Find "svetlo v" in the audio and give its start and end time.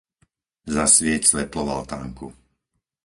1.31-1.69